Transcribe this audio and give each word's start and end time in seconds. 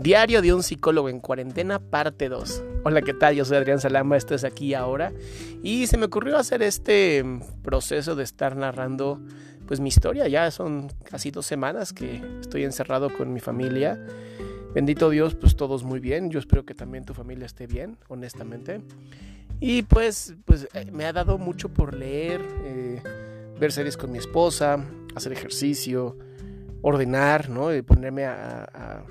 Diario 0.00 0.40
de 0.40 0.54
un 0.54 0.62
psicólogo 0.62 1.10
en 1.10 1.20
cuarentena, 1.20 1.78
parte 1.78 2.30
2. 2.30 2.64
Hola, 2.84 3.02
¿qué 3.02 3.12
tal? 3.12 3.34
Yo 3.34 3.44
soy 3.44 3.58
Adrián 3.58 3.80
Salama, 3.80 4.16
esto 4.16 4.34
es 4.34 4.44
aquí 4.44 4.72
ahora. 4.72 5.12
Y 5.62 5.88
se 5.88 5.98
me 5.98 6.06
ocurrió 6.06 6.38
hacer 6.38 6.62
este 6.62 7.22
proceso 7.62 8.16
de 8.16 8.24
estar 8.24 8.56
narrando 8.56 9.20
pues 9.66 9.78
mi 9.78 9.90
historia. 9.90 10.26
Ya 10.26 10.50
son 10.52 10.90
casi 11.04 11.30
dos 11.30 11.44
semanas 11.44 11.92
que 11.92 12.22
estoy 12.40 12.64
encerrado 12.64 13.14
con 13.14 13.34
mi 13.34 13.40
familia. 13.40 14.02
Bendito 14.74 15.10
Dios, 15.10 15.34
pues 15.34 15.54
todos 15.54 15.84
muy 15.84 16.00
bien. 16.00 16.30
Yo 16.30 16.38
espero 16.38 16.64
que 16.64 16.72
también 16.72 17.04
tu 17.04 17.12
familia 17.12 17.44
esté 17.44 17.66
bien, 17.66 17.98
honestamente. 18.08 18.80
Y 19.60 19.82
pues, 19.82 20.34
pues 20.46 20.66
eh, 20.72 20.90
me 20.90 21.04
ha 21.04 21.12
dado 21.12 21.36
mucho 21.36 21.68
por 21.68 21.92
leer, 21.92 22.40
eh, 22.64 23.02
ver 23.60 23.70
series 23.70 23.98
con 23.98 24.10
mi 24.10 24.16
esposa, 24.16 24.82
hacer 25.14 25.32
ejercicio, 25.32 26.16
ordenar, 26.80 27.50
¿no? 27.50 27.74
Y 27.74 27.82
ponerme 27.82 28.24
a 28.24 29.04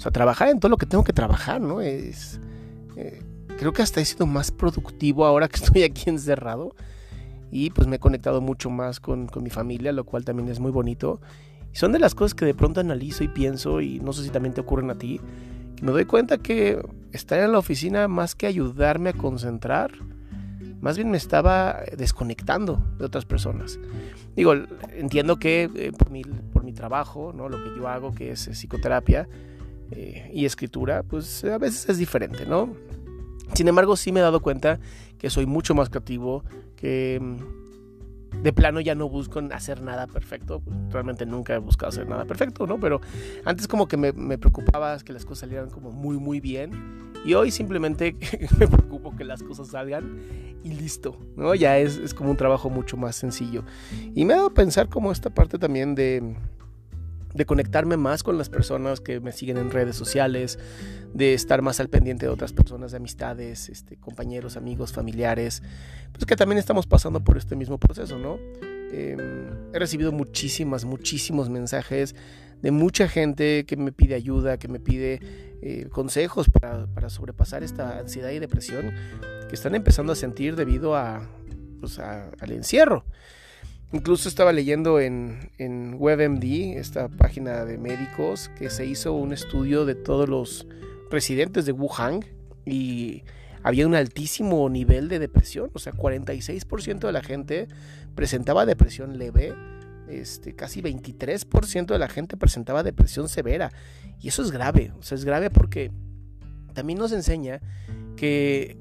o 0.00 0.02
sea, 0.02 0.10
trabajar 0.10 0.48
en 0.48 0.60
todo 0.60 0.70
lo 0.70 0.78
que 0.78 0.86
tengo 0.86 1.04
que 1.04 1.12
trabajar, 1.12 1.60
¿no? 1.60 1.82
Es, 1.82 2.40
eh, 2.96 3.22
creo 3.58 3.74
que 3.74 3.82
hasta 3.82 4.00
he 4.00 4.04
sido 4.06 4.24
más 4.24 4.50
productivo 4.50 5.26
ahora 5.26 5.46
que 5.46 5.56
estoy 5.62 5.82
aquí 5.82 6.08
encerrado. 6.08 6.74
Y 7.50 7.68
pues 7.68 7.86
me 7.86 7.96
he 7.96 7.98
conectado 7.98 8.40
mucho 8.40 8.70
más 8.70 8.98
con, 8.98 9.26
con 9.26 9.42
mi 9.42 9.50
familia, 9.50 9.92
lo 9.92 10.04
cual 10.04 10.24
también 10.24 10.48
es 10.48 10.58
muy 10.58 10.70
bonito. 10.70 11.20
Y 11.70 11.76
son 11.76 11.92
de 11.92 11.98
las 11.98 12.14
cosas 12.14 12.34
que 12.34 12.46
de 12.46 12.54
pronto 12.54 12.80
analizo 12.80 13.24
y 13.24 13.28
pienso, 13.28 13.82
y 13.82 14.00
no 14.00 14.14
sé 14.14 14.22
si 14.22 14.30
también 14.30 14.54
te 14.54 14.62
ocurren 14.62 14.90
a 14.90 14.94
ti, 14.94 15.20
que 15.76 15.84
me 15.84 15.92
doy 15.92 16.06
cuenta 16.06 16.38
que 16.38 16.80
estar 17.12 17.38
en 17.38 17.52
la 17.52 17.58
oficina, 17.58 18.08
más 18.08 18.34
que 18.34 18.46
ayudarme 18.46 19.10
a 19.10 19.12
concentrar, 19.12 19.92
más 20.80 20.96
bien 20.96 21.10
me 21.10 21.18
estaba 21.18 21.80
desconectando 21.94 22.82
de 22.96 23.04
otras 23.04 23.26
personas. 23.26 23.78
Digo, 24.34 24.54
entiendo 24.96 25.38
que 25.38 25.70
eh, 25.74 25.92
por, 25.92 26.10
mi, 26.10 26.22
por 26.22 26.64
mi 26.64 26.72
trabajo, 26.72 27.34
¿no? 27.36 27.50
lo 27.50 27.62
que 27.62 27.76
yo 27.76 27.86
hago, 27.86 28.14
que 28.14 28.30
es 28.30 28.48
psicoterapia, 28.48 29.28
eh, 29.90 30.30
y 30.32 30.44
escritura, 30.44 31.02
pues 31.02 31.44
a 31.44 31.58
veces 31.58 31.88
es 31.88 31.98
diferente, 31.98 32.46
¿no? 32.46 32.74
Sin 33.54 33.68
embargo, 33.68 33.96
sí 33.96 34.12
me 34.12 34.20
he 34.20 34.22
dado 34.22 34.40
cuenta 34.40 34.78
que 35.18 35.30
soy 35.30 35.46
mucho 35.46 35.74
más 35.74 35.90
creativo, 35.90 36.44
que 36.76 37.18
mm, 37.20 38.42
de 38.42 38.52
plano 38.52 38.80
ya 38.80 38.94
no 38.94 39.08
busco 39.08 39.40
hacer 39.52 39.82
nada 39.82 40.06
perfecto. 40.06 40.60
Pues, 40.60 40.76
realmente 40.90 41.26
nunca 41.26 41.54
he 41.54 41.58
buscado 41.58 41.90
hacer 41.90 42.08
nada 42.08 42.24
perfecto, 42.24 42.66
¿no? 42.66 42.78
Pero 42.78 43.00
antes 43.44 43.68
como 43.68 43.88
que 43.88 43.96
me, 43.96 44.12
me 44.12 44.38
preocupaba 44.38 44.98
que 44.98 45.12
las 45.12 45.24
cosas 45.24 45.40
salieran 45.40 45.70
como 45.70 45.90
muy, 45.90 46.18
muy 46.18 46.40
bien. 46.40 47.10
Y 47.24 47.34
hoy 47.34 47.50
simplemente 47.50 48.16
me 48.58 48.66
preocupo 48.66 49.14
que 49.16 49.24
las 49.24 49.42
cosas 49.42 49.68
salgan 49.68 50.20
y 50.64 50.70
listo, 50.70 51.16
¿no? 51.36 51.54
Ya 51.54 51.78
es, 51.78 51.98
es 51.98 52.14
como 52.14 52.30
un 52.30 52.36
trabajo 52.36 52.70
mucho 52.70 52.96
más 52.96 53.16
sencillo. 53.16 53.64
Y 54.14 54.24
me 54.24 54.34
ha 54.34 54.36
dado 54.36 54.48
a 54.48 54.54
pensar 54.54 54.88
como 54.88 55.12
esta 55.12 55.30
parte 55.30 55.58
también 55.58 55.94
de 55.94 56.36
de 57.34 57.46
conectarme 57.46 57.96
más 57.96 58.22
con 58.22 58.38
las 58.38 58.48
personas 58.48 59.00
que 59.00 59.20
me 59.20 59.32
siguen 59.32 59.56
en 59.56 59.70
redes 59.70 59.96
sociales, 59.96 60.58
de 61.14 61.34
estar 61.34 61.62
más 61.62 61.80
al 61.80 61.88
pendiente 61.88 62.26
de 62.26 62.32
otras 62.32 62.52
personas, 62.52 62.90
de 62.90 62.96
amistades, 62.96 63.68
este, 63.68 63.96
compañeros, 63.96 64.56
amigos, 64.56 64.92
familiares, 64.92 65.62
pues 66.12 66.26
que 66.26 66.36
también 66.36 66.58
estamos 66.58 66.86
pasando 66.86 67.22
por 67.22 67.36
este 67.36 67.56
mismo 67.56 67.78
proceso, 67.78 68.18
¿no? 68.18 68.38
Em, 68.92 69.18
he 69.72 69.78
recibido 69.78 70.10
muchísimas, 70.10 70.84
muchísimos 70.84 71.48
mensajes 71.48 72.16
de 72.60 72.70
mucha 72.72 73.08
gente 73.08 73.64
que 73.64 73.76
me 73.76 73.92
pide 73.92 74.14
ayuda, 74.14 74.58
que 74.58 74.68
me 74.68 74.80
pide 74.80 75.20
eh, 75.62 75.86
consejos 75.90 76.50
para, 76.50 76.86
para, 76.86 77.08
sobrepasar 77.08 77.62
esta 77.62 77.98
ansiedad 77.98 78.30
y 78.30 78.38
depresión 78.38 78.92
que 79.48 79.54
están 79.54 79.74
empezando 79.74 80.12
a 80.12 80.16
sentir 80.16 80.56
debido 80.56 80.96
a, 80.96 81.28
pues 81.80 81.98
a, 81.98 82.30
al 82.40 82.52
encierro. 82.52 83.04
Incluso 83.92 84.28
estaba 84.28 84.52
leyendo 84.52 85.00
en, 85.00 85.50
en, 85.58 85.96
WebMD, 85.98 86.78
esta 86.78 87.08
página 87.08 87.64
de 87.64 87.76
médicos, 87.76 88.50
que 88.56 88.70
se 88.70 88.86
hizo 88.86 89.12
un 89.14 89.32
estudio 89.32 89.84
de 89.84 89.96
todos 89.96 90.28
los 90.28 90.66
residentes 91.10 91.66
de 91.66 91.72
Wuhan 91.72 92.24
y 92.64 93.24
había 93.62 93.86
un 93.86 93.94
altísimo 93.94 94.68
nivel 94.70 95.08
de 95.08 95.18
depresión, 95.18 95.70
o 95.74 95.78
sea, 95.78 95.92
46% 95.92 97.00
de 97.00 97.12
la 97.12 97.22
gente 97.22 97.68
presentaba 98.14 98.64
depresión 98.64 99.18
leve, 99.18 99.54
este, 100.08 100.54
casi 100.54 100.82
23% 100.82 101.86
de 101.86 101.98
la 101.98 102.08
gente 102.08 102.36
presentaba 102.36 102.82
depresión 102.82 103.28
severa. 103.28 103.72
Y 104.20 104.28
eso 104.28 104.42
es 104.42 104.50
grave, 104.50 104.92
o 104.98 105.02
sea, 105.02 105.16
es 105.16 105.24
grave 105.24 105.50
porque 105.50 105.90
también 106.74 106.98
nos 106.98 107.12
enseña 107.12 107.60
que 108.16 108.78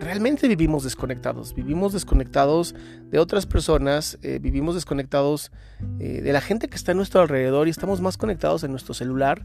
realmente 0.00 0.48
vivimos 0.48 0.82
desconectados, 0.82 1.54
vivimos 1.54 1.92
desconectados 1.92 2.74
de 3.10 3.18
otras 3.18 3.46
personas, 3.46 4.18
eh, 4.22 4.38
vivimos 4.40 4.74
desconectados 4.74 5.52
eh, 5.98 6.22
de 6.22 6.32
la 6.32 6.40
gente 6.40 6.68
que 6.68 6.76
está 6.76 6.92
a 6.92 6.94
nuestro 6.94 7.20
alrededor 7.20 7.68
y 7.68 7.70
estamos 7.70 8.00
más 8.00 8.16
conectados 8.16 8.64
en 8.64 8.70
nuestro 8.70 8.94
celular, 8.94 9.44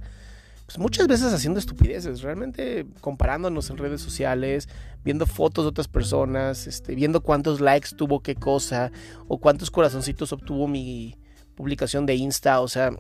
pues 0.66 0.80
muchas 0.80 1.08
veces 1.08 1.34
haciendo 1.34 1.60
estupideces, 1.60 2.22
realmente 2.22 2.88
comparándonos 3.02 3.70
en 3.70 3.78
redes 3.78 4.02
sociales, 4.02 4.70
viendo 5.04 5.28
fotos 5.28 5.66
de 5.66 5.70
otras 5.70 5.88
personas, 5.88 6.66
este, 6.68 6.96
viendo 6.96 7.22
cuántos 7.22 7.60
likes 7.62 7.90
tuvo 7.96 8.22
qué 8.22 8.34
cosa 8.34 8.92
o 9.28 9.38
cuántos 9.38 9.70
corazoncitos 9.70 10.32
obtuvo 10.32 10.68
mi 10.68 11.18
publicación 11.56 12.06
de 12.06 12.16
Insta, 12.16 12.62
o 12.62 12.68
sea, 12.68 12.92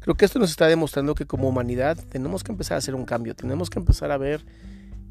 creo 0.00 0.16
que 0.16 0.24
esto 0.24 0.38
nos 0.38 0.50
está 0.50 0.66
demostrando 0.66 1.14
que 1.14 1.26
como 1.26 1.48
humanidad 1.48 1.96
tenemos 2.10 2.42
que 2.42 2.52
empezar 2.52 2.76
a 2.76 2.78
hacer 2.78 2.94
un 2.94 3.04
cambio, 3.04 3.36
tenemos 3.36 3.70
que 3.70 3.78
empezar 3.78 4.10
a 4.10 4.18
ver 4.18 4.44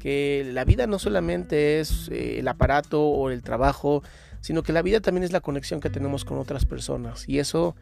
que 0.02 0.50
la 0.52 0.64
vida 0.64 0.88
no 0.88 0.98
solamente 0.98 1.78
es 1.78 2.08
eh, 2.10 2.40
el 2.40 2.48
aparato 2.48 3.06
o 3.06 3.30
el 3.30 3.44
trabajo, 3.44 4.02
sino 4.40 4.64
que 4.64 4.72
la 4.72 4.82
vida 4.82 4.98
también 4.98 5.22
es 5.22 5.30
la 5.30 5.40
conexión 5.40 5.78
que 5.78 5.90
tenemos 5.90 6.24
con 6.24 6.38
otras 6.38 6.64
personas 6.64 7.28
y 7.28 7.38
eso 7.38 7.76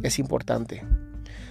es 0.00 0.20
importante. 0.20 0.84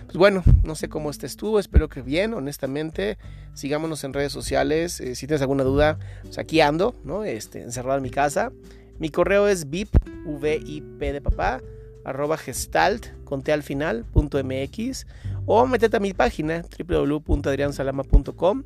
Pues 0.05 0.15
bueno, 0.15 0.41
no 0.63 0.75
sé 0.75 0.87
cómo 0.87 1.09
estés 1.09 1.35
tú, 1.35 1.59
espero 1.59 1.89
que 1.89 2.01
bien, 2.01 2.33
honestamente. 2.33 3.17
Sigámonos 3.53 4.05
en 4.05 4.13
redes 4.13 4.31
sociales. 4.31 5.01
Eh, 5.01 5.15
si 5.15 5.27
tienes 5.27 5.41
alguna 5.41 5.65
duda, 5.65 5.99
pues 6.21 6.37
aquí 6.37 6.61
ando, 6.61 6.95
¿no? 7.03 7.25
Este, 7.25 7.61
encerrado 7.61 7.97
en 7.97 8.03
mi 8.03 8.09
casa. 8.09 8.53
Mi 8.99 9.09
correo 9.09 9.49
es 9.49 9.69
vip, 9.69 9.89
v 10.25 10.59
de 10.99 11.21
papá, 11.21 11.61
arroba 12.05 12.37
gestalt, 12.37 13.07
conté 13.25 13.51
al 13.51 13.63
final, 13.63 14.05
punto 14.05 14.41
mx, 14.41 15.05
o 15.45 15.65
métete 15.65 15.97
a 15.97 15.99
mi 15.99 16.13
página, 16.13 16.63
www.adriansalama.com 16.79 18.63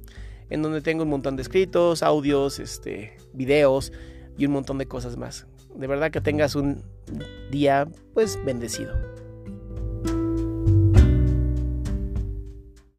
en 0.50 0.62
donde 0.62 0.82
tengo 0.82 1.04
un 1.04 1.10
montón 1.10 1.36
de 1.36 1.42
escritos, 1.42 2.04
audios, 2.04 2.60
este, 2.60 3.18
videos 3.34 3.92
y 4.38 4.46
un 4.46 4.54
montón 4.54 4.78
de 4.78 4.88
cosas 4.88 5.18
más. 5.18 5.48
De 5.76 5.88
verdad 5.88 6.12
que 6.12 6.22
tengas 6.22 6.56
un 6.56 6.84
día 7.52 7.88
pues 8.14 8.40
bendecido. 8.46 8.94